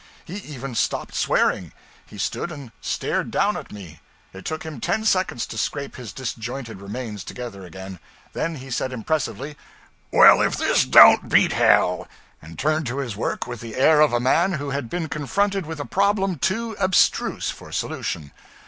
He 0.25 0.37
even 0.37 0.73
stopped 0.73 1.13
swearing. 1.13 1.73
He 2.07 2.17
stood 2.17 2.51
and 2.51 2.71
stared 2.81 3.29
down 3.29 3.55
at 3.55 3.71
me. 3.71 3.99
It 4.33 4.45
took 4.45 4.63
him 4.63 4.79
ten 4.81 5.05
seconds 5.05 5.45
to 5.45 5.59
scrape 5.59 5.95
his 5.95 6.11
disjointed 6.11 6.81
remains 6.81 7.23
together 7.23 7.63
again. 7.63 7.99
Then 8.33 8.55
he 8.55 8.71
said 8.71 8.91
impressively: 8.93 9.55
'Well, 10.11 10.41
if 10.41 10.57
this 10.57 10.85
don't 10.85 11.29
beat 11.29 11.53
hell!' 11.53 12.07
and 12.41 12.57
turned 12.57 12.87
to 12.87 12.97
his 12.97 13.15
work 13.15 13.45
with 13.45 13.59
the 13.59 13.75
air 13.75 14.01
of 14.01 14.11
a 14.11 14.19
man 14.19 14.53
who 14.53 14.71
had 14.71 14.89
been 14.89 15.07
confronted 15.07 15.67
with 15.67 15.79
a 15.79 15.85
problem 15.85 16.39
too 16.39 16.75
abstruse 16.79 17.51
for 17.51 17.71
solution. 17.71 18.31